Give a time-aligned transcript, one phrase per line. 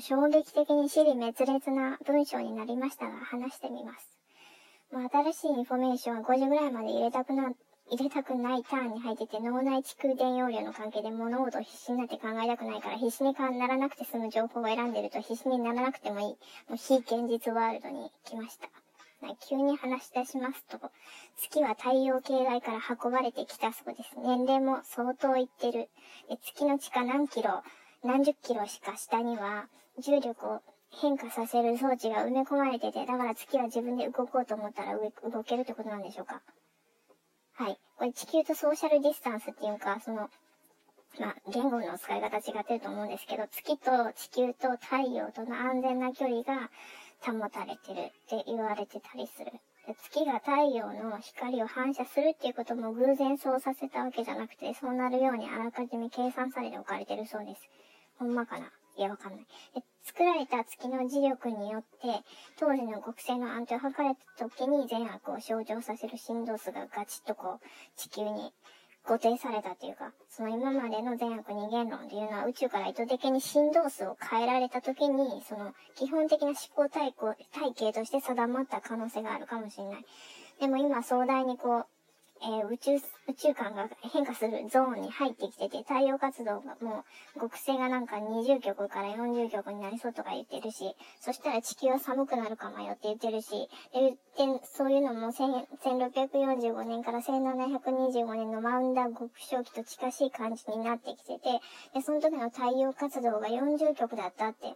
[0.00, 4.18] 衝撃的に支離滅裂な文章になりましたが、話してみます。
[4.90, 7.52] まあ、新しいインフォメーションは5時ぐらいまで入れたくな、
[7.90, 16.36] 入れたくないターンに入ってて、脳内蓄電容量の関係で物事を必死になって考えたくないから、必死にならなくて済む情報を選んでると、必死にならなくてもいい、も
[16.74, 18.68] う非現実ワールドに来ました。
[19.48, 20.78] 急に話し出しますと、
[21.36, 24.16] 月は太陽系外から運ばれてきたそうです。
[24.16, 25.88] 年齢も相当いってる。
[26.42, 27.62] 月の地下何キロ、
[28.04, 29.68] 何十キロしか下には
[29.98, 36.40] 重力を変化させる装置が埋め込まれてて、だから月は自分で動こうと思ったら動けるってことなんでしょうか？
[37.54, 37.78] はい。
[37.98, 40.30] これ地球とソーシャルディスタンスっていうか、その、
[41.18, 46.70] まあ、言語の使い方違ってると思うんですけど、月と地球と太陽との安全な距離が
[47.20, 49.52] 保たれてるって言われてたりする。
[50.04, 57.62] 月が太陽の光を反射するっていうことも偶然そうさせたわけじゃなくて、そうなるようにあらかじめ計算されて置かれてるそうです。
[58.18, 58.70] ほんまかな？
[58.98, 59.46] いや、わかんない。
[60.02, 62.24] 作られた月の磁力によって、
[62.58, 68.52] 当時の極性の安定を図れた時に善悪を象徴させる振動数がガチッとこう、地球に
[69.04, 77.14] 固定されたっていうか、その今までの善悪二元論っていうのは宇宙から意図的に振動数を変えられた時に、その基本的な思考体
[77.52, 80.04] 体系として定まった可能性があるかもしれない。
[80.60, 81.86] でも今壮大にこう、
[82.42, 87.04] えー、宇宙、宇宙間が変化するゾーンに入ってきてて、太陽活動がも
[87.36, 101.60] う、極性がなんか20極から40極になりそうとか言ってるし、そしたら地球は寒くなるかもよって言ってるし、で、でそういうのも1645年から1725年のマウンダー極小期と近しい感じになってきてて、
[101.94, 104.74] で、その時の太陽活動が40極だったって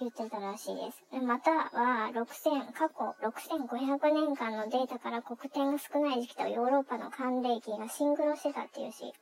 [0.00, 1.02] 言ってたらしいです。
[1.22, 9.12] または、6000、過去6500年間のデータから黒点が少ない時期とヨーロッパの寒冷期がシンクロしてたっていうし、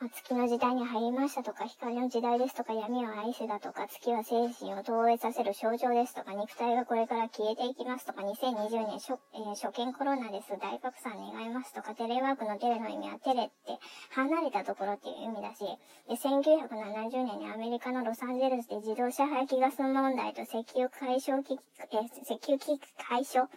[0.00, 13.78] 月の時代に入りましたとか、光の時代ですとか、闇を愛せだとか、月は精神を投影させる象徴ですとか、肉体がこれから消えていきますとか、2020年初,、えー、初見コロナです、大拡散願いますとか、テレワークのテレの意味はテレって
[14.10, 15.62] 離れたところっていう意味だし、
[16.08, 23.48] で1970年にアメリカのロサンゼルスで自動車排気ガス問題と石油解消機、えー、石油危機解消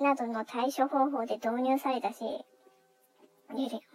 [0.00, 2.24] などの対処方法で導入されたし、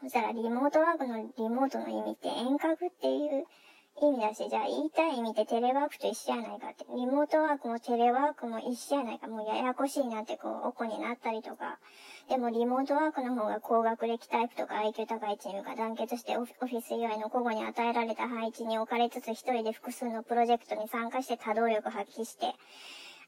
[0.02, 3.46] そしたらリモートワークのリモートの意味って遠隔っていう
[4.02, 6.86] 意味だし、じゃあ言いたい意味ってテレワークと一緒やないかって。
[6.96, 9.28] リモートワークもテレワークも一緒やないか。
[9.28, 11.80] もうややこしいなってこう、おこになったりとか。
[12.30, 22.54] でもリモートワークの方が高学歴タイプとか IQ 高いチームが団結してオフィス以外の個々に与えられた配置に置かれつつ一人で複数のプロジェクトに参加して多動力発揮して、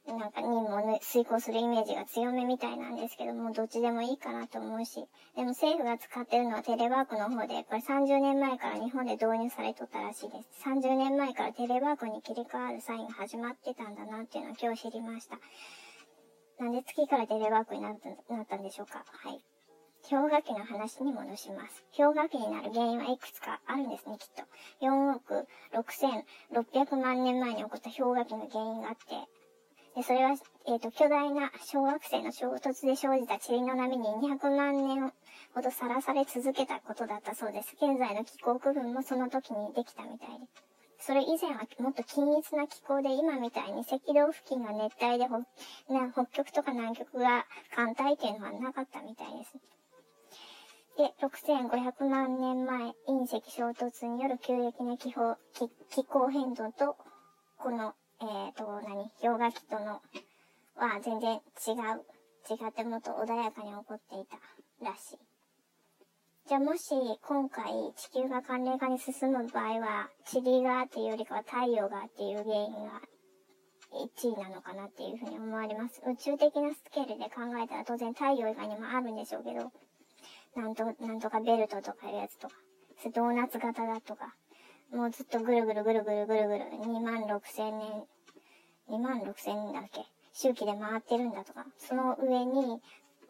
[0.07, 5.06] なんか任務を、遂行するイメージが強めみたいなんですけども、どっちでもいいかなと思うし。
[5.35, 10.67] でも政府が使ってるのはテレワークの方で、これ30年前から日本で導入されとったらしいです。
[10.67, 15.40] 30年前からテレワークに切り替わるサインが始まってたんだなっていうのを今日知りました。
[16.59, 17.95] なんで月からテレワークになっ
[18.50, 19.06] たんでしょうか？
[19.06, 19.44] はい。
[20.09, 21.84] 氷河期の話に戻します。
[21.95, 24.44] 氷河期になる原因はいくつかあるんですね、きっと。
[24.84, 29.03] 4億6600万年前に起こった氷河期の原因があって、
[30.03, 30.38] それは、
[30.68, 35.12] えっ、ー、と、巨大な小惑星の衝突で生じた塵の波に200万年
[35.53, 37.75] ほどさらされ続けたことだったそうです。
[37.75, 40.46] 現在の気候区分もその時にできたみたいで。
[40.97, 45.25] それ以前はもっと均一な気候で今みたいに赤道付近が熱帯で
[46.13, 49.58] 北極とか南極が寒帯っていうのはなかったみたいです。
[50.97, 55.38] で、6500万年前、隕石衝突による急激な気候
[55.90, 56.96] 気候変動と、
[57.58, 60.02] このえっ、ー、と、何、氷河期との、
[60.76, 62.06] は全然違う。
[62.50, 64.38] 違ってもっと穏やかに起こっていた
[64.84, 65.20] らしい。
[66.48, 66.90] じゃあもし
[67.22, 73.02] 今回地球が寒冷化に進む場合は、塵がっていうよりかは太陽がっていう原因が
[73.92, 76.02] 1位なのかなっていうふうに思われます。
[76.06, 79.72] 宇宙的なスケールで考えたら当然太陽以外にもあるんでしょうけど、
[80.56, 82.56] なんと、なんとかベルトとかいうやつとか、
[83.14, 84.36] ドーナツ型だとか、
[84.91, 88.03] もうずっとぐるぐるぐるぐるぐるぐる、2万6千年、
[88.90, 90.02] 2万6千年だっけ？
[90.34, 92.82] 周期で回ってるんだとか、その上に、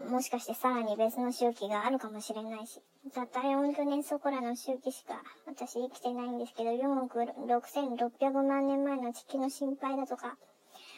[0.10, 2.82] もしかしてさらに別の周期があるかもしれないし、
[3.14, 10.38] ザ・ダイオンド年そこらの周期しか私生きてないんですけど、4億6600万年前の地球の心配だとか、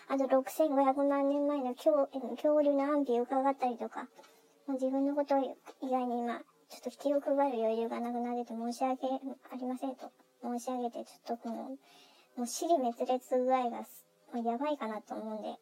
[0.08, 4.08] あと6500万年前の恐恐竜の安否を伺ったりとか、
[4.68, 6.44] もう自分のこと以外に今、ちょ
[6.78, 10.12] っと気を配る余裕がなくなってて申し訳ありませんと。
[10.44, 11.78] 申し上げて、ちょっとも
[12.36, 13.80] う、もう尻滅裂具合が、
[14.34, 15.56] もうやばいかなと思うんで、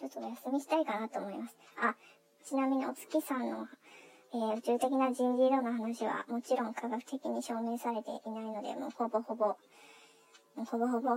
[0.00, 1.56] ちょっとお休みしたいかなと思います。
[1.80, 1.94] あ、
[2.44, 3.66] ちなみにお月さんの、
[4.32, 9.56] えー、宇宙的な人事異論の話は、もちろん科学的に証明されていないので、もうほぼほぼ、
[10.56, 11.16] ほぼほぼ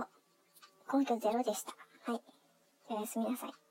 [0.92, 1.74] 根拠ゼロでした。
[2.10, 2.22] はい。
[2.88, 3.63] おやすみなさい。